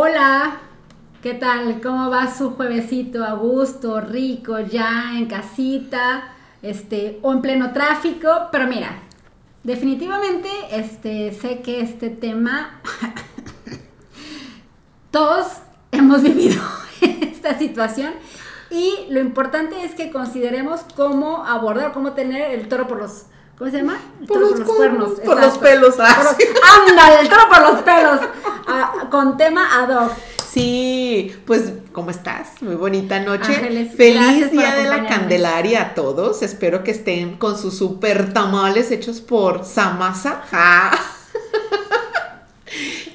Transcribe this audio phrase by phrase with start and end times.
[0.00, 0.58] Hola,
[1.24, 1.80] ¿qué tal?
[1.80, 3.24] ¿Cómo va su juevesito?
[3.24, 8.28] A gusto, rico, ya en casita, este, o en pleno tráfico.
[8.52, 9.02] Pero mira,
[9.64, 12.80] definitivamente, este, sé que este tema,
[15.10, 16.62] todos hemos vivido
[17.00, 18.12] esta situación.
[18.70, 23.24] Y lo importante es que consideremos cómo abordar, cómo tener el toro por los
[23.58, 23.98] ¿Cómo se llama?
[24.20, 25.18] El por, los, cuernos.
[25.20, 25.96] Por los pelos.
[25.98, 26.36] Ah,
[26.88, 28.20] Ándale, el toro por los pelos.
[28.68, 30.12] Ah, con tema ad hoc.
[30.48, 32.62] Sí, pues, ¿cómo estás?
[32.62, 33.52] Muy bonita noche.
[33.96, 36.42] Feliz Día de la Candelaria a todos.
[36.42, 40.42] Espero que estén con sus super tamales hechos por Samasa.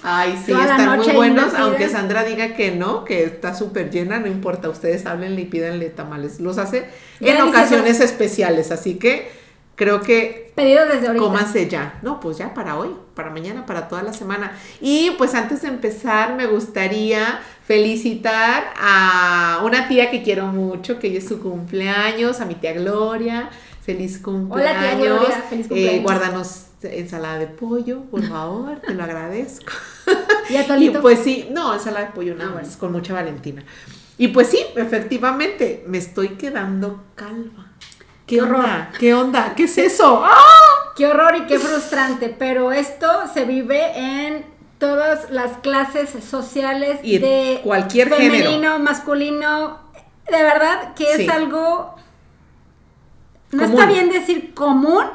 [0.04, 4.28] Ay, sí, están muy buenos, aunque Sandra diga que no, que está súper llena, no
[4.28, 6.42] importa, ustedes háblenle y pídanle tamales.
[6.42, 6.90] Los hace
[7.22, 9.43] en ocasiones especiales, así que
[9.76, 11.26] creo que pedido desde ahorita.
[11.26, 12.00] Cómanse ya.
[12.02, 14.54] No, pues ya para hoy, para mañana, para toda la semana.
[14.82, 21.08] Y pues antes de empezar, me gustaría felicitar a una tía que quiero mucho, que
[21.08, 23.50] hoy es su cumpleaños, a mi tía Gloria.
[23.82, 24.82] Feliz cumpleaños.
[24.82, 25.44] Hola, tía Gloria.
[25.50, 26.00] Feliz eh, cumpleaños.
[26.00, 29.72] Eh, guárdanos ensalada de pollo, por favor, te lo agradezco.
[30.50, 33.64] ¿Y a Y pues sí, no, ensalada de pollo nada más, con mucha Valentina.
[34.18, 37.73] Y pues sí, efectivamente, me estoy quedando calva.
[38.34, 38.88] ¿Qué, horror?
[39.00, 39.54] ¿Qué onda?
[39.56, 40.24] ¿Qué es eso?
[40.26, 40.94] ¡Ah!
[40.96, 44.46] Qué horror y qué frustrante, pero esto se vive en
[44.78, 49.80] todas las clases sociales y de cualquier femenino, masculino.
[50.30, 51.96] De verdad que es algo
[53.54, 55.06] no está bien decir común,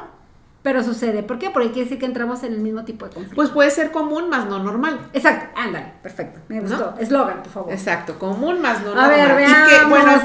[0.61, 1.23] pero sucede.
[1.23, 1.49] ¿Por qué?
[1.49, 3.35] Porque quiere decir que entramos en el mismo tipo de conflicto.
[3.35, 5.09] Pues puede ser común, más no normal.
[5.13, 6.39] Exacto, ándale, perfecto.
[6.47, 6.95] Me gustó.
[6.99, 7.71] Eslogan, por favor.
[7.71, 9.05] Exacto, común, más no normal.
[9.05, 10.21] A ver, veamos, y que, bueno.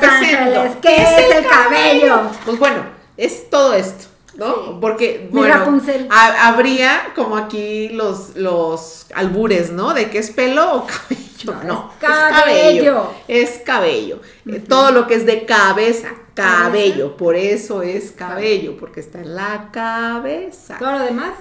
[0.83, 2.23] ¿Qué, es, el cabello?
[2.45, 2.83] Pues bueno,
[3.17, 4.07] es todo esto.
[4.37, 4.81] ¿no?
[4.81, 9.95] Porque, bueno, habría como aquí los, los albures, ¿no?
[9.95, 11.65] De que es pelo o cabello.
[11.65, 13.15] No, es cabello.
[13.29, 14.21] Es cabello.
[14.69, 17.17] Todo lo que es de cabeza, cabello.
[17.17, 20.79] Por eso es cabello, porque está en la cabeza.
[20.79, 21.35] Todo lo demás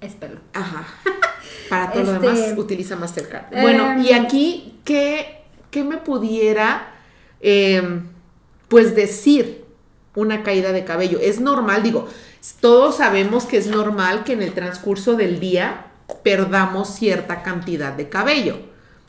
[0.00, 0.40] es pelo.
[0.52, 0.86] Ajá.
[1.68, 3.50] Para todo lo demás este, utiliza Mastercard.
[3.60, 6.94] Bueno, y em, aquí, ¿qué, qué me pudiera,
[7.40, 8.08] em,
[8.68, 9.64] pues, decir?
[10.16, 11.18] una caída de cabello.
[11.20, 12.08] Es normal, digo,
[12.60, 15.86] todos sabemos que es normal que en el transcurso del día
[16.22, 18.58] perdamos cierta cantidad de cabello,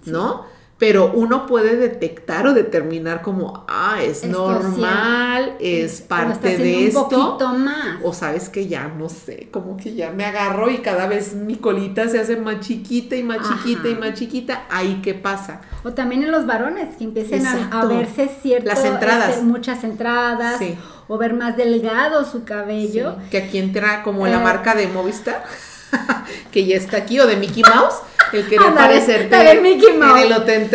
[0.06, 0.46] ¿no?
[0.78, 7.38] Pero uno puede detectar o determinar como, ah, es normal, es parte de esto.
[7.40, 8.00] Un más.
[8.04, 11.56] O sabes que ya, no sé, como que ya me agarro y cada vez mi
[11.56, 14.66] colita se hace más chiquita y más chiquita y más chiquita.
[14.70, 15.62] Ahí, ¿qué pasa?
[15.86, 18.78] O también en los varones, que empiecen a, verse ciertas.
[18.78, 19.30] Las entradas.
[19.30, 20.60] Este, muchas entradas.
[20.60, 23.18] Sí o ver más delgado su cabello.
[23.30, 25.44] que aquí entra como la eh, marca de Movistar,
[26.52, 27.96] que ya está aquí, o de Mickey Mouse,
[28.34, 30.22] el que aparecer de Mickey Mouse.
[30.22, 30.70] en el hotel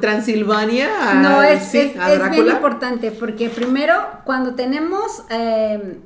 [0.00, 1.14] Transilvania.
[1.14, 1.94] no, es, es,
[2.30, 5.24] bien importante, porque primero, cuando tenemos...
[5.30, 5.98] Eh,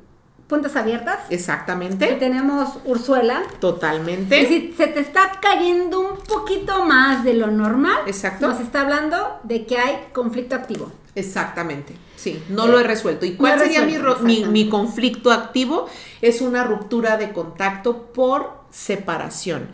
[0.49, 1.19] puntas abiertas.
[1.29, 2.11] Exactamente.
[2.11, 3.43] Y tenemos Ursuela.
[3.61, 4.41] Totalmente.
[4.41, 8.49] Y si se te está cayendo un poquito más de lo normal, Exacto.
[8.49, 10.91] nos está hablando de que hay conflicto activo.
[11.15, 11.95] Exactamente.
[12.17, 13.27] Sí, no lo he resuelto.
[13.27, 15.89] ¿Y cuál sería mi, mi, conflicto activo?
[16.23, 19.69] Es una ruptura de contacto por separación.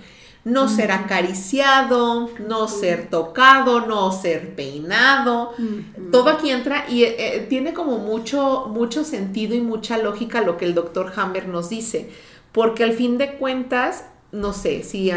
[0.45, 5.53] No ser acariciado, no ser tocado, no ser peinado.
[6.13, 10.57] Todo aquí entra y eh, eh, tiene como mucho, mucho sentido y mucha lógica lo
[10.59, 12.11] que el doctor Hammer nos dice.
[12.53, 14.05] Porque al fin de cuentas,
[14.35, 15.13] no sé si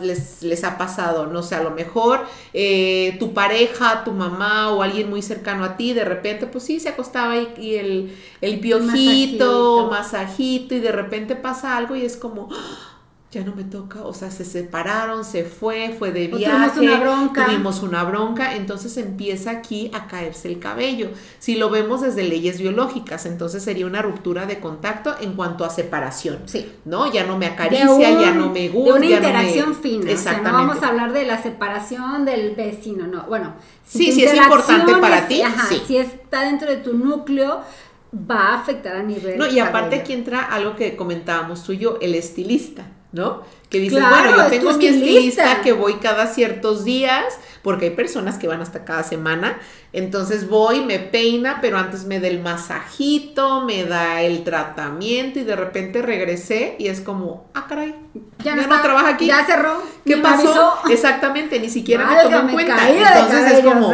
[0.00, 2.20] les, les, ha pasado, no sé, a lo mejor
[2.52, 6.80] eh, tu pareja, tu mamá o alguien muy cercano a ti, de repente, pues sí,
[6.80, 9.88] se acostaba y, el, el piojito, masajito.
[9.88, 12.48] masajito, y de repente pasa algo y es como,
[13.36, 17.00] ya no me toca, o sea, se separaron, se fue, fue de viaje, tuvimos una
[17.00, 17.44] bronca.
[17.44, 21.10] tuvimos una bronca, entonces empieza aquí a caerse el cabello.
[21.38, 25.70] Si lo vemos desde leyes biológicas, entonces sería una ruptura de contacto en cuanto a
[25.70, 26.72] separación, sí.
[26.86, 27.12] ¿no?
[27.12, 30.52] Ya no me acaricia, ya no me gusta, de una interacción fina, exactamente.
[30.52, 33.52] no vamos a hablar de la separación del vecino, no, bueno,
[33.84, 35.82] sí, sí es importante para ti, sí.
[35.86, 37.60] si está dentro de tu núcleo,
[38.14, 39.36] va a afectar a nivel.
[39.36, 42.86] No, y aparte aquí entra algo que comentábamos tú y yo, el estilista.
[43.16, 43.42] ¿No?
[43.70, 47.24] Que dices, bueno, yo tengo mi estilista que voy cada ciertos días,
[47.62, 49.58] porque hay personas que van hasta cada semana,
[49.92, 55.44] entonces voy, me peina, pero antes me da el masajito, me da el tratamiento y
[55.44, 57.94] de repente regresé y es como, ah, caray,
[58.44, 59.26] ya, no, trabaja aquí.
[59.26, 59.82] Ya cerró.
[60.04, 60.74] ¿Qué pasó?
[60.90, 62.88] Exactamente, ni siquiera me tomó en cuenta.
[62.88, 63.92] Entonces es como,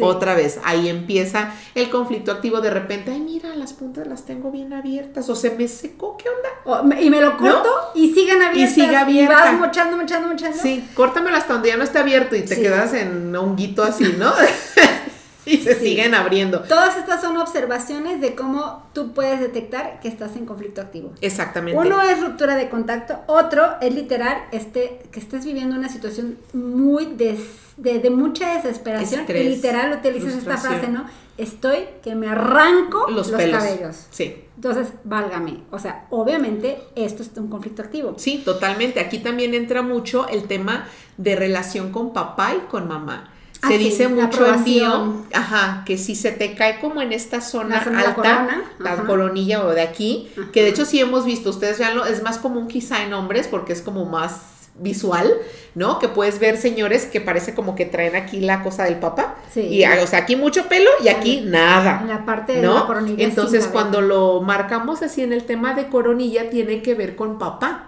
[0.00, 4.50] otra vez, ahí empieza el conflicto activo de repente, ay, mira, las puntas las tengo
[4.50, 7.00] bien abiertas o se me secó, ¿qué onda?
[7.00, 9.32] y me lo corto y siguen abiertas sigue abierta.
[9.32, 10.58] Y vas mochando, mochando, mochando.
[10.60, 14.14] Sí, córtamelo hasta donde ya no esté abierto y te quedas en un guito así,
[14.18, 14.32] ¿no?
[15.48, 16.60] y se siguen abriendo.
[16.60, 21.12] Todas estas son observaciones de cómo tú puedes detectar que estás en conflicto activo.
[21.20, 21.78] Exactamente.
[21.78, 27.06] Uno es ruptura de contacto, otro es literal este, que estés viviendo una situación muy
[27.06, 27.38] de,
[27.76, 29.24] de, mucha desesperación.
[29.28, 31.06] y literal utilizas esta frase, ¿no?
[31.38, 34.08] Estoy que me arranco los, cabellos.
[34.10, 34.44] Sí.
[34.56, 35.62] Entonces, válgame.
[35.70, 38.14] O sea, obviamente esto es un conflicto activo.
[38.16, 38.98] Sí, totalmente.
[38.98, 43.32] Aquí también entra mucho el tema de relación con papá y con mamá
[43.66, 47.40] se ah, dice mucho en bio, ajá, que si se te cae como en esta
[47.40, 52.06] zona, alta, la, coronilla o de aquí, que de hecho sí hemos visto, ustedes veanlo,
[52.06, 55.34] es más común quizá en hombres porque es como más visual,
[55.74, 55.98] ¿no?
[55.98, 59.34] Que puedes ver señores que parece como que traen aquí la cosa del papá.
[59.52, 59.62] Sí.
[59.62, 62.04] Y, o sea, aquí mucho pelo y aquí nada.
[62.06, 63.24] La parte de la coronilla.
[63.24, 67.86] Entonces, cuando lo marcamos así en el tema de coronilla, tiene que ver con papá.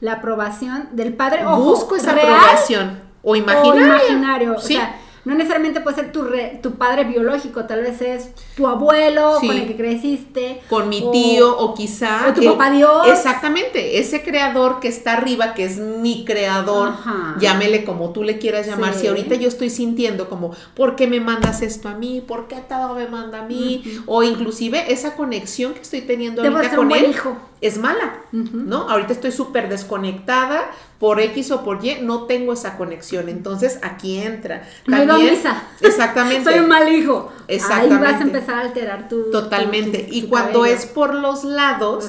[0.00, 1.44] La aprobación del padre.
[1.44, 3.00] Busco esa aprobación.
[3.22, 3.82] O imaginario.
[3.82, 4.58] O imaginario.
[4.58, 4.74] Sí.
[4.74, 6.26] O sea, no necesariamente puede ser tu,
[6.62, 10.60] tu padre biológico, tal vez es tu abuelo con el que creciste.
[10.68, 12.28] Con mi tío o quizá...
[12.28, 13.06] O tu papá Dios.
[13.06, 16.94] Exactamente, ese creador que está arriba, que es mi creador,
[17.38, 18.94] llámele como tú le quieras llamar.
[18.94, 22.20] Si ahorita yo estoy sintiendo como, ¿por qué me mandas esto a mí?
[22.20, 23.84] ¿Por qué todo me manda a mí?
[24.06, 27.10] O inclusive esa conexión que estoy teniendo ahorita con él.
[27.10, 28.90] Hijo es mala, ¿no?
[28.90, 30.68] Ahorita estoy súper desconectada
[31.02, 33.28] por X o por Y, no tengo esa conexión.
[33.28, 34.62] Entonces aquí entra.
[34.88, 35.36] También,
[35.80, 36.44] Exactamente.
[36.44, 37.32] Soy un mal hijo.
[37.48, 37.94] Exactamente.
[37.96, 39.28] Ahí vas a empezar a alterar tu.
[39.32, 40.06] Totalmente.
[40.08, 42.08] y cuando es por los lados,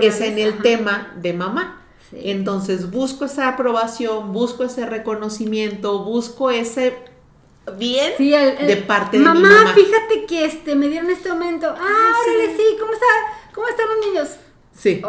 [0.00, 1.82] es en el tema de mamá.
[2.10, 6.96] Entonces busco esa aprobación, busco ese reconocimiento, busco ese
[7.78, 9.72] bien de parte de mamá, mi mamá.
[9.72, 11.68] fíjate que este me dieron este momento.
[11.68, 12.76] Ah, órale, sí.
[12.80, 13.06] ¿cómo está?
[13.54, 14.28] ¿Cómo están los niños?
[14.76, 15.00] Sí.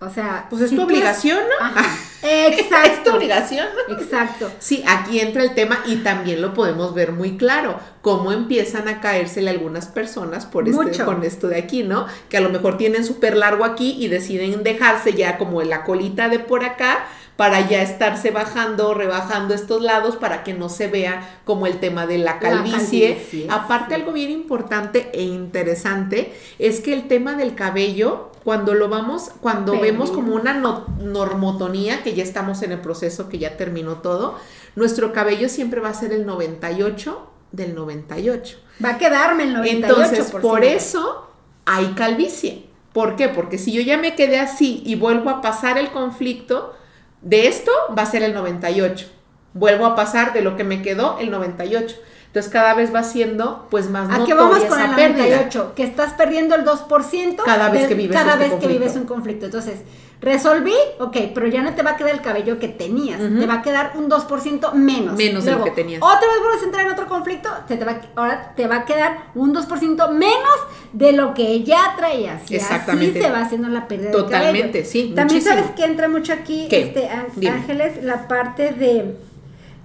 [0.00, 1.82] o sea, pues es tu obligación, ¿no?
[2.22, 2.90] Exacto.
[2.90, 3.66] es tu obligación.
[3.88, 4.50] Exacto.
[4.58, 9.00] Sí, aquí entra el tema y también lo podemos ver muy claro, cómo empiezan a
[9.00, 12.06] caérsele algunas personas por este, con esto de aquí, ¿no?
[12.28, 16.28] Que a lo mejor tienen súper largo aquí y deciden dejarse ya como la colita
[16.28, 17.06] de por acá
[17.38, 22.04] para ya estarse bajando, rebajando estos lados para que no se vea como el tema
[22.04, 23.46] de la calvicie.
[23.48, 29.30] Aparte, algo bien importante e interesante es que el tema del cabello, cuando lo vamos,
[29.40, 34.34] cuando vemos como una normotonía, que ya estamos en el proceso, que ya terminó todo,
[34.74, 38.58] nuestro cabello siempre va a ser el 98 del 98.
[38.84, 39.68] Va a quedarme el 98%.
[39.68, 41.28] Entonces, por eso
[41.66, 42.64] hay calvicie.
[42.92, 43.28] ¿Por qué?
[43.28, 46.74] Porque si yo ya me quedé así y vuelvo a pasar el conflicto,
[47.22, 49.06] de esto va a ser el 98.
[49.54, 51.96] Vuelvo a pasar de lo que me quedó el 98.
[52.26, 55.72] Entonces cada vez va siendo pues más ¿A qué vamos con el 98?
[55.74, 59.04] Que estás perdiendo el 2% cada vez que vives cada este vez que vives un
[59.04, 59.46] conflicto.
[59.46, 59.80] Entonces,
[60.20, 63.54] resolví, ok, pero ya no te va a quedar el cabello que tenías, te va
[63.54, 65.16] a quedar un 2% menos.
[65.16, 66.02] Menos de lo que tenías.
[66.02, 69.30] Otra vez vuelves a entrar en otro conflicto, te, va, ahora te va a quedar
[69.34, 70.58] un 2% menos
[70.92, 72.50] de lo que ya traías.
[72.50, 73.18] Y Exactamente.
[73.18, 75.12] Así se va haciendo la pérdida Totalmente, sí.
[75.14, 79.28] También sabes que entra mucho aquí, este Ángeles, la parte de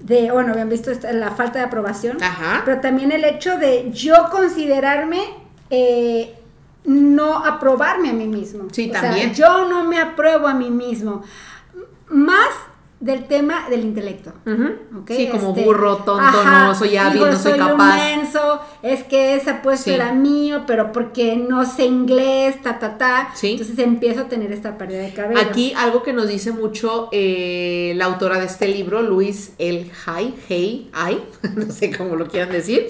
[0.03, 2.17] de, bueno, habían visto la falta de aprobación,
[2.65, 5.21] pero también el hecho de yo considerarme,
[5.69, 6.35] eh,
[6.85, 8.65] no aprobarme a mí mismo.
[8.71, 9.33] Sí, también.
[9.33, 11.23] yo no me apruebo a mí mismo.
[12.09, 12.49] Más
[13.03, 14.31] del tema del intelecto.
[15.07, 17.99] Sí, como este, burro, tonto, no soy hábil, no soy, capaz.
[18.81, 23.33] es que ese puesto era mío, pero porque no sé inglés, ta, ta, ta.
[23.41, 25.41] Entonces empiezo a tener esta pérdida de cabello.
[25.41, 30.35] Aquí algo que nos dice mucho eh, la autora de este libro, Luis El Hay,
[30.47, 31.21] Hey, Ay,
[31.55, 32.87] no sé cómo lo quieran decir,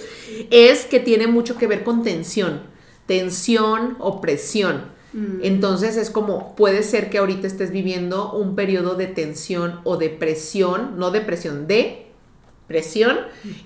[0.52, 2.73] es que tiene mucho que ver con tensión.
[3.06, 4.92] Tensión o presión.
[5.14, 5.40] Mm.
[5.44, 10.10] Entonces es como, puede ser que ahorita estés viviendo un periodo de tensión o de
[10.10, 12.08] presión, no de presión, de
[12.68, 13.20] presión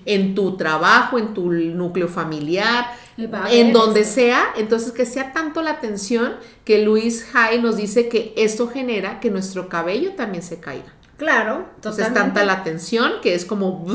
[0.04, 4.52] en tu trabajo, en tu núcleo familiar, en donde sea.
[4.56, 9.30] Entonces que sea tanto la tensión que Luis Hay nos dice que esto genera que
[9.30, 10.92] nuestro cabello también se caiga.
[11.16, 13.86] Claro, entonces es tanta la tensión que es como,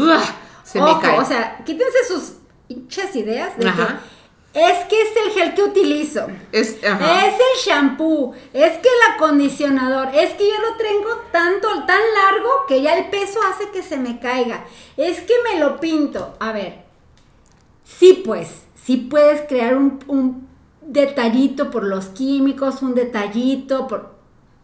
[0.63, 1.19] se me cae.
[1.19, 2.33] O sea, quítense sus
[2.67, 3.85] hinchas ideas de que
[4.53, 6.27] es que es el gel que utilizo.
[6.51, 8.33] Es, el shampoo.
[8.53, 10.09] Es que el acondicionador.
[10.13, 13.97] Es que yo lo tengo tanto, tan largo que ya el peso hace que se
[13.97, 14.65] me caiga.
[14.95, 16.35] Es que me lo pinto.
[16.39, 16.83] A ver.
[17.83, 18.61] Sí, pues.
[18.75, 20.47] Sí puedes crear un, un
[20.81, 24.12] detallito por los químicos, un detallito por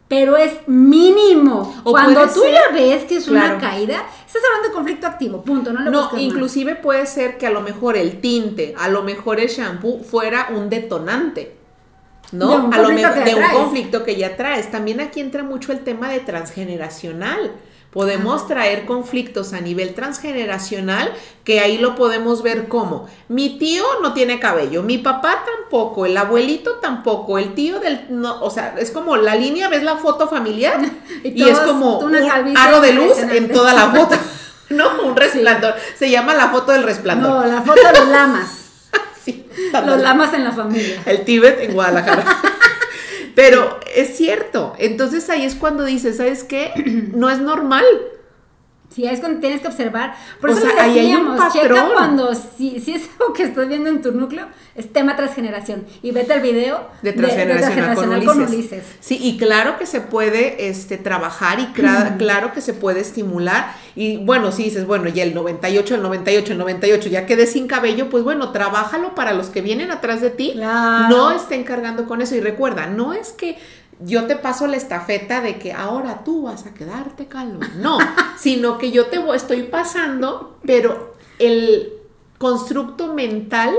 [0.09, 1.81] pero es mínimo.
[1.83, 5.71] Cuando tú ya ves que es una caída, estás hablando de conflicto activo, punto.
[5.71, 9.47] No, no inclusive puede ser que a lo mejor el tinte, a lo mejor el
[9.47, 11.55] shampoo fuera un detonante.
[12.31, 12.49] ¿no?
[12.49, 14.71] De un, a lo mejor, de un conflicto que ya traes.
[14.71, 17.51] También aquí entra mucho el tema de transgeneracional.
[17.91, 21.11] Podemos traer conflictos a nivel transgeneracional
[21.43, 26.15] que ahí lo podemos ver como mi tío no tiene cabello, mi papá tampoco, el
[26.15, 30.27] abuelito tampoco, el tío del no, o sea, es como la línea, ves la foto
[30.27, 30.79] familiar
[31.23, 32.15] y, es como un
[32.55, 34.15] aro de luz en toda la foto.
[34.69, 35.75] no, un resplandor.
[35.97, 37.45] Se llama la foto del resplandor.
[37.45, 38.47] No, la foto de los lamas.
[39.23, 39.47] sí,
[39.85, 41.01] los lamas en la familia.
[41.05, 42.23] El Tíbet en Guadalajara.
[43.35, 44.73] Pero es cierto.
[44.77, 46.71] Entonces ahí es cuando dices, ¿sabes qué?
[47.13, 47.85] No es normal.
[48.93, 50.15] Sí, es cuando tienes que observar.
[50.41, 53.87] Por eso sea, ahí hay un checa cuando, si, si, es algo que estás viendo
[53.87, 55.85] en tu núcleo, es tema transgeneración.
[56.01, 58.83] Y vete al video de transgeneracional, con, Ulises.
[58.99, 63.75] Sí, y claro que se puede este, trabajar y claro que se puede estimular.
[63.95, 67.67] Y bueno, si dices, bueno, ya el 98, el 98, el 98, ya quedé sin
[67.67, 70.53] cabello, pues bueno, trabájalo para los que vienen atrás de ti.
[70.55, 72.35] No estén cargando con eso.
[72.35, 73.57] Y recuerda, no es que
[73.99, 77.59] yo te paso la estafeta de que ahora tú vas a quedarte calvo.
[77.77, 77.97] No,
[78.39, 81.93] sino que yo te estoy pasando, pero el
[82.37, 83.77] constructo mental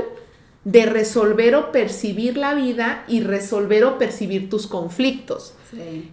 [0.63, 5.55] de resolver o percibir la vida y resolver o percibir tus conflictos.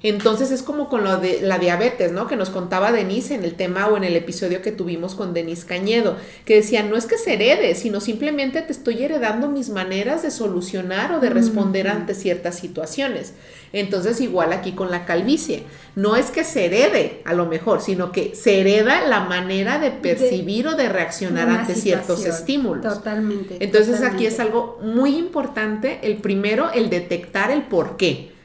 [0.03, 2.27] Entonces es como con lo de la diabetes, ¿no?
[2.27, 5.67] Que nos contaba Denise en el tema o en el episodio que tuvimos con Denise
[5.67, 10.23] Cañedo, que decía, no es que se herede, sino simplemente te estoy heredando mis maneras
[10.23, 13.35] de solucionar o de responder ante ciertas situaciones.
[13.73, 18.12] Entonces igual aquí con la calvicie, no es que se herede a lo mejor, sino
[18.12, 22.95] que se hereda la manera de percibir o de reaccionar ante ciertos estímulos.
[22.95, 23.57] Totalmente.
[23.61, 28.38] Entonces aquí es algo muy importante, el primero, el detectar el por qué.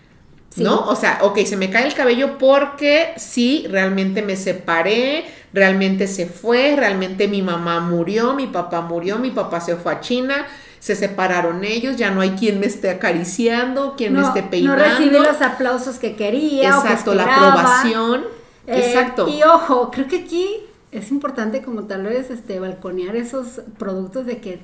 [0.57, 0.87] ¿No?
[0.87, 6.27] O sea, ok, se me cae el cabello porque sí, realmente me separé, realmente se
[6.27, 10.45] fue, realmente mi mamá murió, mi papá murió, mi papá se fue a China,
[10.79, 14.83] se separaron ellos, ya no hay quien me esté acariciando, quien me esté peinando.
[14.83, 16.69] No recibí los aplausos que quería.
[16.69, 18.25] Exacto, la aprobación.
[18.67, 19.27] Eh, Exacto.
[19.27, 20.47] Y ojo, creo que aquí
[20.91, 24.59] es importante como tal vez este balconear esos productos de que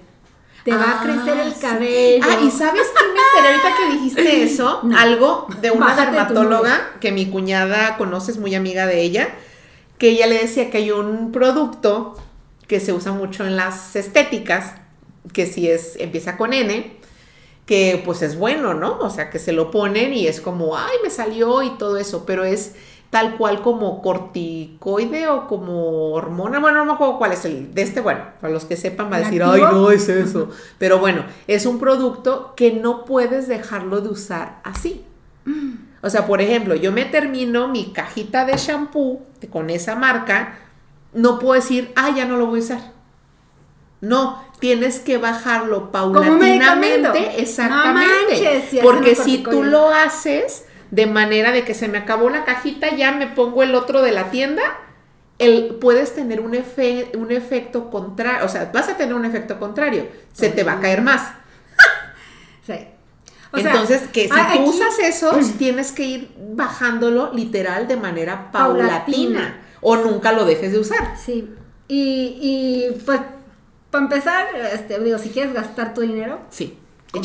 [0.63, 2.25] te va a crecer el ah, cabello.
[2.29, 7.11] Ah, y sabes qué me enteré ahorita que dijiste eso, algo de una dermatóloga que
[7.11, 9.29] mi cuñada conoce, es muy amiga de ella,
[9.97, 12.15] que ella le decía que hay un producto
[12.67, 14.75] que se usa mucho en las estéticas,
[15.33, 16.97] que si es, empieza con N,
[17.65, 18.97] que pues es bueno, ¿no?
[18.99, 22.25] O sea, que se lo ponen y es como, ay, me salió y todo eso,
[22.25, 22.75] pero es
[23.09, 27.81] tal cual como corticoide o como hormona, bueno, no me acuerdo cuál es el de
[27.81, 31.25] este, bueno, para los que sepan va a decir, ay, no es eso, pero bueno,
[31.47, 35.03] es un producto que no puedes dejarlo de usar así.
[35.45, 35.89] Mm.
[36.01, 40.59] O sea, por ejemplo, yo me termino mi cajita de shampoo con esa marca,
[41.13, 42.91] no puedo decir, ah, ya no lo voy a usar.
[44.01, 48.79] No, tienes que bajarlo paulatinamente, exactamente.
[48.81, 53.11] porque si tú lo haces, de manera de que se me acabó la cajita, ya
[53.11, 54.63] me pongo el otro de la tienda,
[55.37, 56.57] el, puedes tener un,
[57.17, 60.79] un efecto contrario, o sea, vas a tener un efecto contrario, se te va a
[60.79, 61.31] caer más.
[62.65, 62.87] sí.
[63.53, 69.95] Entonces, que si tú usas esos, tienes que ir bajándolo literal de manera paulatina, o
[69.95, 71.15] nunca lo dejes de usar.
[71.17, 71.55] Sí.
[71.87, 73.21] Y, y pues,
[73.89, 76.77] para empezar, este, digo, si quieres gastar tu dinero, sí,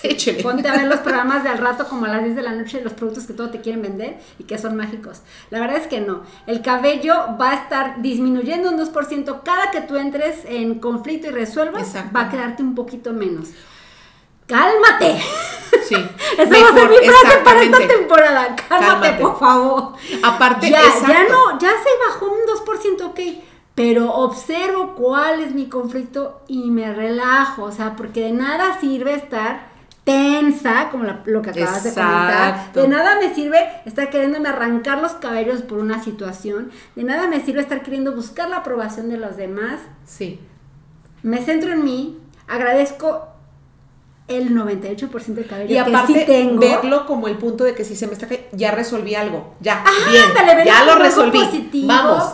[0.02, 0.42] échale.
[0.42, 2.80] Ponte a ver los programas de al rato como a las 10 de la noche,
[2.82, 5.22] los productos que todo te quieren vender y que son mágicos.
[5.50, 6.22] La verdad es que no.
[6.46, 11.30] El cabello va a estar disminuyendo un 2% cada que tú entres en conflicto y
[11.30, 13.48] resuelvas, va a quedarte un poquito menos.
[14.46, 15.20] ¡Cálmate!
[15.84, 15.94] Sí.
[16.38, 18.56] Esa va a ser mi frase para esta temporada.
[18.68, 19.92] Cálmate, por favor.
[20.22, 22.40] Aparte, ya, ya no, ya se bajó un
[23.00, 23.20] 2%, ok
[23.80, 29.14] pero observo cuál es mi conflicto y me relajo, o sea, porque de nada sirve
[29.14, 29.69] estar
[30.10, 32.72] tensa, como lo que acabas de comentar.
[32.72, 36.70] De nada me sirve estar queriéndome arrancar los cabellos por una situación.
[36.96, 39.80] De nada me sirve estar queriendo buscar la aprobación de los demás.
[40.04, 40.40] Sí.
[41.22, 43.28] Me centro en mí, agradezco
[44.28, 46.60] el 98% del cabello y aparte, que sí tengo.
[46.60, 50.64] verlo como el punto de que si se me está ya resolví algo, ya, bien,
[50.64, 51.40] ya lo resolví.
[51.84, 52.24] Vamos.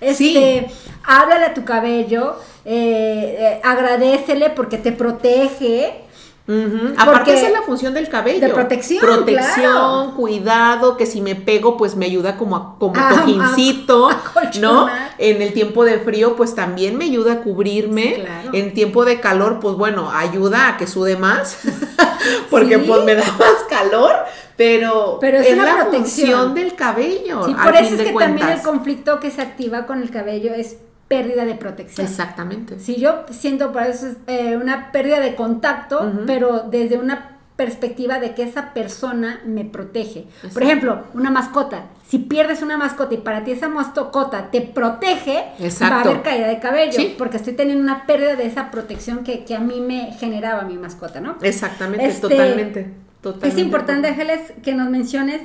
[0.00, 0.74] Este, sí.
[1.04, 6.02] háblale a tu cabello, eh, eh, agradecele porque te protege
[6.96, 8.40] Aparte esa es la función del cabello.
[8.40, 9.00] De protección.
[9.00, 14.10] Protección, cuidado, que si me pego, pues me ayuda como, como ah, cojincito,
[14.60, 14.88] ¿no?
[15.18, 18.24] En el tiempo de frío, pues también me ayuda a cubrirme.
[18.52, 21.58] En tiempo de calor, pues bueno, ayuda a que sude más,
[22.50, 24.16] porque pues me da más calor.
[24.56, 27.46] Pero, es, la función del cabello.
[27.46, 30.76] Sí, por eso es que también el conflicto que se activa con el cabello es
[31.12, 32.06] pérdida de protección.
[32.06, 32.80] Exactamente.
[32.80, 38.18] Si yo siento por eso es eh, una pérdida de contacto, pero desde una perspectiva
[38.18, 40.24] de que esa persona me protege.
[40.54, 41.84] Por ejemplo, una mascota.
[42.08, 45.44] Si pierdes una mascota y para ti esa mascota te protege,
[45.82, 46.98] va a haber caída de cabello.
[47.18, 51.20] Porque estoy teniendo una pérdida de esa protección que, a mí me generaba mi mascota,
[51.20, 51.36] ¿no?
[51.42, 52.90] Exactamente, este, totalmente,
[53.20, 53.48] totalmente.
[53.48, 55.42] Es importante, Ángeles, que nos menciones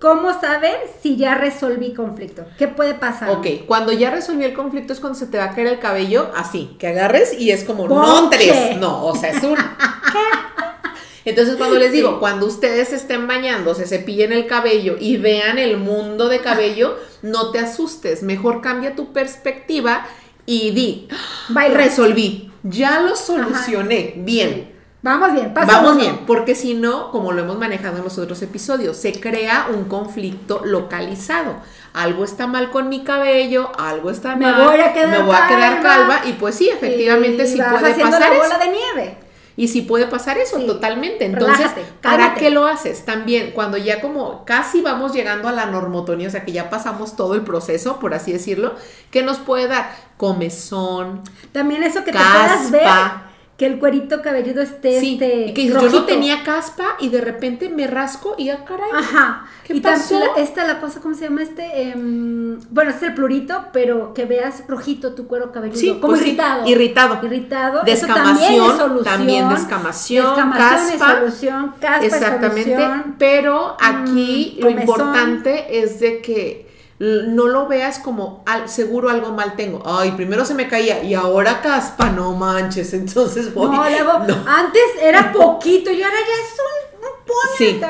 [0.00, 2.46] ¿Cómo saber si ya resolví conflicto?
[2.56, 3.28] ¿Qué puede pasar?
[3.28, 6.30] Ok, cuando ya resolví el conflicto es cuando se te va a caer el cabello
[6.34, 9.58] así, que agarres y es como, no tres, no, o sea, es un...
[11.26, 15.76] Entonces cuando les digo, cuando ustedes estén bañando, se cepillen el cabello y vean el
[15.76, 20.06] mundo de cabello, no te asustes, mejor cambia tu perspectiva
[20.46, 21.08] y di,
[21.74, 24.79] resolví, ya lo solucioné, bien.
[25.02, 28.98] Vamos bien, Vamos bien, porque si no, como lo hemos manejado en los otros episodios,
[28.98, 31.56] se crea un conflicto localizado.
[31.94, 35.34] Algo está mal con mi cabello, algo está me mal, voy a quedar me voy
[35.34, 39.18] a quedar calva y pues sí, efectivamente sí puede pasar la bola de nieve.
[39.56, 41.24] Y sí puede pasar eso, totalmente.
[41.24, 43.04] Entonces, ¿para qué lo haces?
[43.04, 47.16] También, cuando ya como casi vamos llegando a la normotonía, o sea, que ya pasamos
[47.16, 48.74] todo el proceso, por así decirlo,
[49.10, 49.94] ¿qué nos puede dar?
[50.16, 51.22] Comezón.
[51.52, 53.29] También eso que te puedas ver
[53.60, 57.20] que el cuerito cabelludo esté sí, este, y que yo no tenía caspa y de
[57.20, 58.88] repente me rasco y ah, caray.
[58.90, 59.44] Ajá.
[59.64, 60.18] ¿Qué y pasó?
[60.38, 61.90] esta la cosa, ¿cómo se llama este?
[61.90, 65.78] Em, bueno, este es el plurito, pero que veas rojito tu cuero cabelludo.
[65.78, 66.66] Sí, como pues irritado.
[66.66, 67.18] irritado.
[67.22, 67.82] Irritado.
[67.84, 69.04] Descamación.
[69.04, 70.24] también, descamación.
[70.24, 71.18] Descamación caspa.
[71.18, 71.74] solución.
[71.78, 72.88] Caspa Exactamente.
[73.18, 76.69] Pero aquí mm, lo importante es de que
[77.00, 79.82] no lo veas como seguro algo mal tengo.
[79.86, 82.92] Ay, primero se me caía y ahora caspa, no manches.
[82.94, 83.74] Entonces voy.
[83.74, 84.12] No, luego,
[84.46, 87.16] antes era poquito y ahora ya es un, un
[87.56, 87.80] sí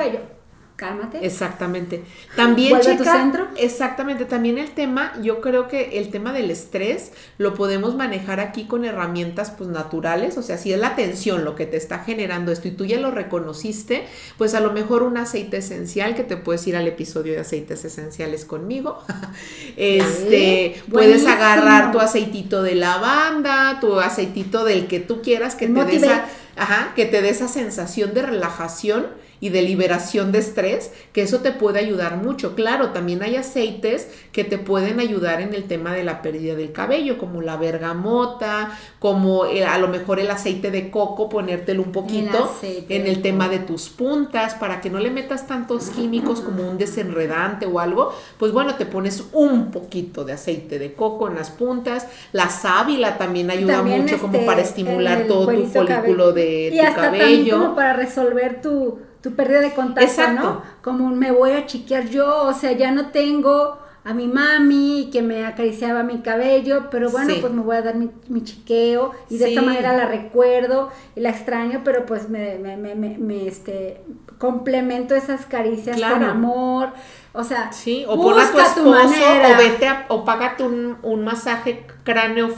[0.81, 1.19] cálmate.
[1.27, 2.03] Exactamente.
[2.37, 3.49] También, Vuelve tu centro.
[3.59, 4.25] Exactamente.
[4.25, 8.87] También el tema, yo creo que el tema del estrés lo podemos manejar aquí con
[8.87, 10.39] herramientas pues naturales.
[10.39, 12.99] O sea, si es la tensión lo que te está generando esto y tú ya
[12.99, 14.07] lo reconociste,
[14.39, 17.85] pues a lo mejor un aceite esencial que te puedes ir al episodio de aceites
[17.85, 19.05] esenciales conmigo.
[19.77, 25.85] este, puedes agarrar tu aceitito de lavanda, tu aceitito del que tú quieras que te
[25.85, 26.25] dé esa,
[26.57, 31.39] ajá, que te dé esa sensación de relajación y de liberación de estrés, que eso
[31.41, 32.55] te puede ayudar mucho.
[32.55, 36.73] Claro, también hay aceites que te pueden ayudar en el tema de la pérdida del
[36.73, 41.93] cabello, como la bergamota, como eh, a lo mejor el aceite de coco, ponértelo un
[41.93, 46.69] poquito en el tema de tus puntas, para que no le metas tantos químicos como
[46.69, 51.37] un desenredante o algo, pues bueno, te pones un poquito de aceite de coco en
[51.37, 52.07] las puntas.
[52.33, 57.59] La sábila también ayuda mucho como este, para estimular todo tu folículo de tu cabello.
[57.59, 60.63] como para resolver tu tu pérdida de contacto, ¿no?
[60.83, 65.21] Como me voy a chiquear yo, o sea, ya no tengo a mi mami que
[65.21, 69.51] me acariciaba mi cabello, pero bueno, pues me voy a dar mi, chiqueo y de
[69.51, 74.01] esta manera la recuerdo y la extraño, pero pues me, me, me, me este,
[74.39, 76.89] complemento esas caricias con amor.
[77.33, 81.87] O sea, sí, o pon a tu esposo, o vete o págate un, un masaje
[82.03, 82.49] cráneo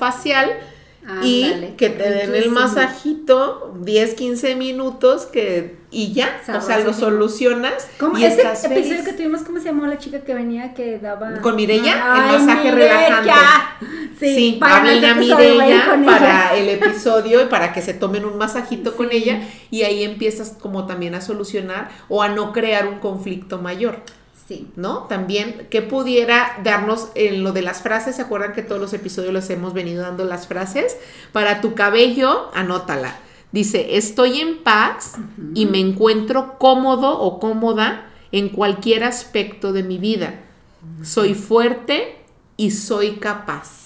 [1.05, 6.79] facial y que te den el masajito 10, 15 minutos que y ya, o sea,
[6.79, 10.73] lo solucionas ¿Cómo, y ese episodio que tuvimos, ¿cómo se llamó la chica que venía
[10.73, 12.31] que daba con Mirella?
[12.31, 13.31] el masaje relajante.
[14.19, 18.97] Sí, sí háblenle a Mirella para el episodio y para que se tomen un masajito
[18.97, 23.59] con ella y ahí empiezas como también a solucionar o a no crear un conflicto
[23.59, 24.03] mayor.
[24.77, 25.05] ¿No?
[25.05, 28.17] También, ¿qué pudiera darnos en lo de las frases?
[28.17, 30.97] ¿Se acuerdan que todos los episodios los hemos venido dando las frases?
[31.33, 33.17] Para tu cabello, anótala.
[33.53, 35.17] Dice, estoy en paz
[35.55, 40.41] y me encuentro cómodo o cómoda en cualquier aspecto de mi vida.
[41.03, 42.17] Soy fuerte
[42.57, 43.82] y soy capaz.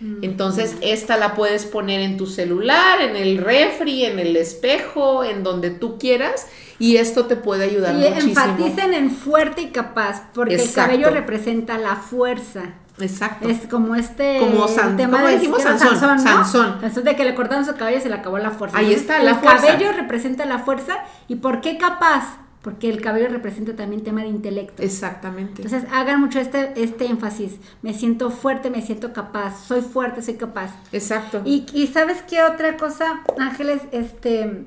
[0.00, 5.42] Entonces, esta la puedes poner en tu celular, en el refri, en el espejo, en
[5.42, 6.46] donde tú quieras,
[6.78, 8.28] y esto te puede ayudar y muchísimo.
[8.28, 12.74] enfaticen en fuerte y capaz, porque el cabello representa la fuerza.
[12.98, 13.48] Exacto.
[13.48, 17.98] Es como este como tema de dijimos Sansón, Sansón, de que le cortaron su cabello
[17.98, 18.78] y se le acabó la fuerza.
[18.78, 19.66] Ahí está la fuerza.
[19.66, 22.45] El cabello representa la fuerza y ¿por qué capaz?
[22.66, 24.82] Porque el cabello representa también tema de intelecto.
[24.82, 25.62] Exactamente.
[25.62, 27.58] Entonces hagan mucho este, este énfasis.
[27.80, 30.74] Me siento fuerte, me siento capaz, soy fuerte, soy capaz.
[30.90, 31.42] Exacto.
[31.44, 34.64] Y, y sabes qué otra cosa, Ángeles, este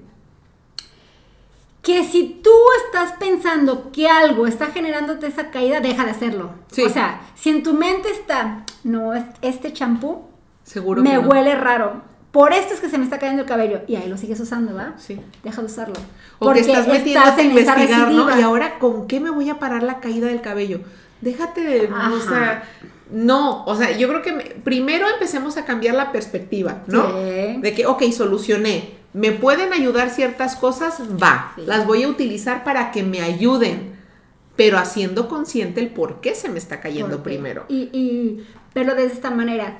[1.82, 2.54] que si tú
[2.86, 6.52] estás pensando que algo está generándote esa caída, deja de hacerlo.
[6.72, 6.84] Sí.
[6.84, 10.22] O sea, si en tu mente está, no, este champú
[10.64, 13.82] Seguro me huele raro por esto es que se me está cayendo el cabello.
[13.88, 14.94] Y ahí lo sigues usando, ¿va?
[14.98, 15.20] Sí.
[15.44, 15.96] Deja de usarlo.
[16.38, 18.38] O Porque estás metiéndote a investigar, ¿no?
[18.38, 20.82] Y ahora, ¿con qué me voy a parar la caída del cabello?
[21.22, 21.90] Déjate de.
[21.92, 22.64] O sea.
[23.12, 27.14] No, o sea, yo creo que primero empecemos a cambiar la perspectiva, ¿no?
[27.14, 29.00] De que, ok, solucioné.
[29.14, 31.02] ¿Me pueden ayudar ciertas cosas?
[31.22, 33.96] Va, las voy a utilizar para que me ayuden,
[34.56, 37.66] pero haciendo consciente el por qué se me está cayendo primero.
[37.70, 39.80] Y, y, pero de esta manera,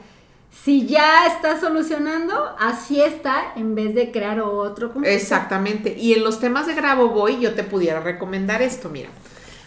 [0.52, 4.92] si ya está solucionando, así está, en vez de crear otro.
[5.04, 5.96] Exactamente.
[5.98, 9.10] Y en los temas de Grabo Voy, yo te pudiera recomendar esto, mira.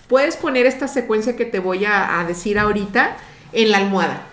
[0.09, 3.17] Puedes poner esta secuencia que te voy a decir ahorita
[3.53, 4.32] en la almohada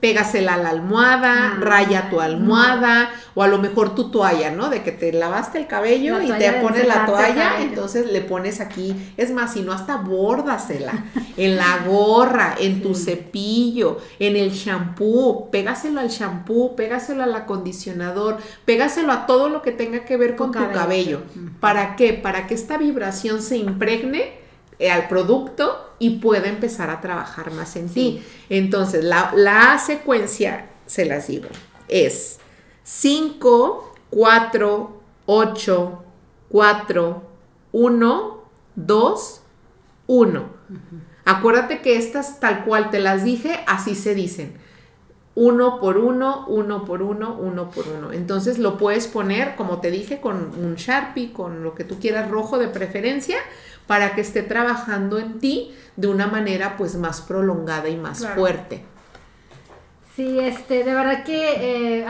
[0.00, 4.70] pégasela a la almohada, ah, raya tu almohada, o a lo mejor tu toalla, ¿no?
[4.70, 8.94] De que te lavaste el cabello y te pones la toalla, entonces le pones aquí,
[9.16, 11.04] es más, si no hasta bórdasela,
[11.36, 18.38] en la gorra, en tu cepillo, en el shampoo, pégaselo al shampoo, pégaselo al acondicionador,
[18.64, 21.22] pégaselo a todo lo que tenga que ver con, tu cabello.
[21.60, 22.12] ¿Para qué?
[22.12, 24.47] Para que esta vibración se impregne
[24.78, 28.22] eh, al producto y pueda empezar a trabajar más en ti.
[28.48, 31.48] Entonces, la, secuencia, se las digo,
[31.88, 32.38] es
[32.84, 36.04] 5, 4, 8,
[36.48, 37.22] 4,
[37.72, 38.42] 1,
[38.76, 39.40] 2,
[40.06, 40.48] 1.
[41.24, 44.54] Acuérdate que estas tal cual te las dije, así se dicen.
[45.34, 48.12] Uno por uno, uno por uno, uno por uno.
[48.12, 52.30] Entonces lo puedes poner, como te dije, con un Sharpie, con lo que tú quieras
[52.30, 53.36] rojo de preferencia,
[53.88, 58.82] para que esté trabajando en ti de una manera pues más prolongada y más fuerte.
[60.14, 62.06] Sí, este, de verdad que, eh,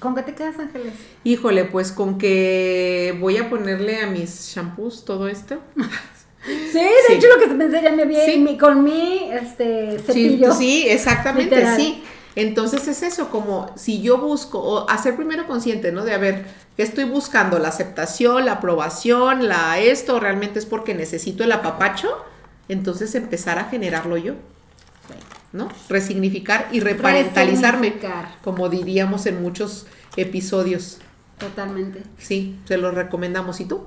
[0.00, 0.94] ¿con qué te quedas, Ángeles?
[1.22, 5.60] Híjole, pues con que voy a ponerle a mis shampoos todo esto.
[6.42, 10.54] Sí, de hecho lo que pensé ya me vi con mi este, cepillo.
[10.54, 12.02] Sí, exactamente, sí.
[12.36, 16.04] Entonces es eso, como si yo busco, o hacer primero consciente, ¿no?
[16.04, 17.58] De a ver, ¿qué estoy buscando?
[17.58, 20.20] ¿La aceptación, la aprobación, la esto?
[20.20, 22.08] ¿Realmente es porque necesito el apapacho?
[22.68, 24.34] Entonces empezar a generarlo yo.
[25.52, 25.68] ¿No?
[25.88, 27.94] Resignificar y reparentalizarme.
[28.44, 30.98] Como diríamos en muchos episodios.
[31.38, 32.02] Totalmente.
[32.18, 33.60] Sí, se lo recomendamos.
[33.60, 33.86] ¿Y tú?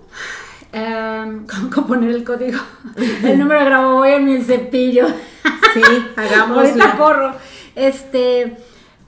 [0.73, 2.60] Um, ¿cómo, poner el código?
[3.23, 5.08] el número de grabo voy en mi cepillo.
[5.73, 5.82] sí,
[6.17, 6.62] hagámoslo.
[6.62, 7.36] Ahorita corro.
[7.75, 8.57] Este,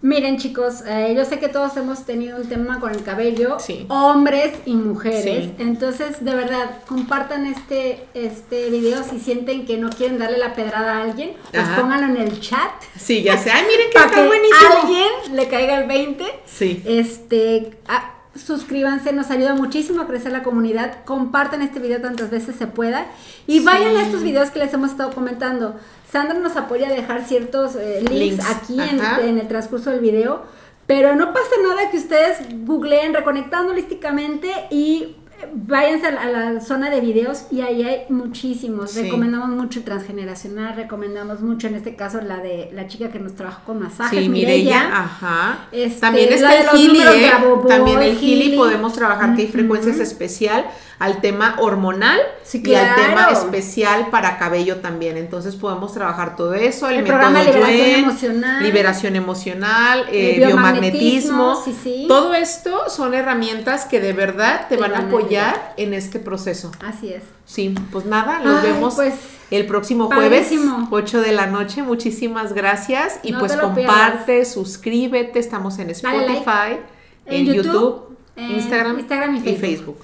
[0.01, 4.53] miren chicos, eh, yo sé que todos hemos tenido un tema con el cabello, hombres
[4.65, 5.49] y mujeres.
[5.59, 10.97] Entonces, de verdad, compartan este, este video si sienten que no quieren darle la pedrada
[10.97, 12.71] a alguien, pues pónganlo en el chat.
[12.97, 13.51] Sí, ya sé.
[13.51, 14.81] Ay, miren que está que buenísimo.
[14.81, 16.23] alguien le caiga el 20.
[16.45, 16.83] Sí.
[16.85, 22.55] Este, ah, suscríbanse, nos ayuda muchísimo a crecer la comunidad, compartan este video tantas veces
[22.57, 23.05] se pueda
[23.47, 25.75] y vayan a estos videos que les hemos estado comentando.
[26.15, 30.43] Sandra nos apoya a dejar ciertos eh, links, aquí en, el transcurso del video,
[30.87, 35.17] pero no pasa nada que ustedes googleen reconectando holísticamente y
[35.53, 38.95] váyanse a la, zona de videos y ahí hay muchísimos.
[38.95, 43.65] Recomendamos mucho transgeneracional, recomendamos mucho en este caso la de la chica que nos trabajó
[43.65, 44.87] con masajes, sí, Mireya.
[44.97, 45.67] Ajá.
[45.73, 47.31] Este, También está el Gili, ¿eh?
[47.67, 50.65] También el Gili podemos trabajar que hay frecuencias especial
[50.99, 52.19] al tema hormonal
[52.53, 55.17] y al tema especial para cabello también.
[55.17, 61.61] Entonces podemos trabajar todo eso, el, método programa liberación emocional, liberación emocional, eh, biomagnetismo,
[62.07, 66.71] todo esto son herramientas que de verdad te, van, a apoyar en este proceso.
[66.81, 67.23] Así es.
[67.45, 69.13] Sí, pues nada, nos vemos pues,
[69.51, 70.49] el próximo jueves,
[70.89, 71.83] 8 de la noche.
[71.83, 76.79] Muchísimas gracias y pues comparte, suscríbete, estamos en Spotify,
[77.25, 78.99] en, YouTube, Instagram,
[79.45, 79.97] y Facebook.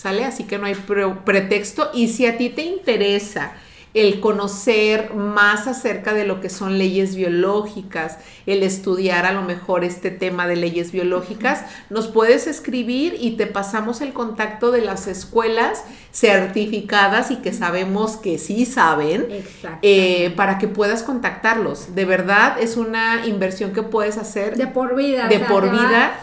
[0.00, 0.24] ¿Sale?
[0.24, 0.74] Así que no hay
[1.24, 1.90] pretexto.
[1.92, 3.52] Y si a ti te interesa
[3.92, 9.84] el conocer más acerca de lo que son leyes biológicas, el estudiar a lo mejor
[9.84, 15.06] este tema de leyes biológicas, nos puedes escribir y te pasamos el contacto de las
[15.06, 19.26] escuelas certificadas y que sabemos que sí saben,
[19.82, 21.94] eh, para que puedas contactarlos.
[21.94, 25.28] De verdad es una inversión que puedes hacer de por vida.
[25.28, 26.18] De por vida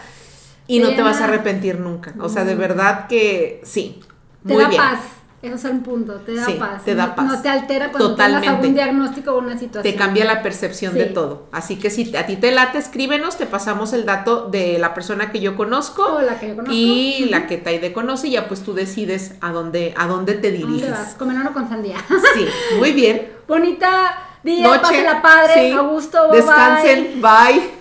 [0.68, 2.14] y no te vas a arrepentir nunca.
[2.20, 4.00] O sea, de verdad que sí.
[4.46, 5.00] Te da paz.
[5.40, 6.84] Eso es el punto, te da paz.
[6.84, 7.26] Te da paz.
[7.26, 8.48] No, te altera cuando Totalmente.
[8.48, 9.82] algún diagnóstico o una situación.
[9.82, 11.46] Te cambia la percepción de todo.
[11.52, 15.30] Así que si a ti te late, escríbenos, te pasamos el dato de la persona
[15.30, 16.02] que yo conozco.
[16.02, 16.74] O la que yo conozco.
[16.74, 20.50] Y la que Taide conoce, y ya pues tú decides a dónde, a dónde te
[20.50, 20.82] diriges.
[20.82, 21.14] ¿Dónde vas?
[21.14, 21.98] Comer con sandía.
[22.34, 22.46] Sí,
[22.78, 23.28] muy bien.
[23.48, 27.77] Bonita día, Noche, la padre, a gusto, Descansen, bye.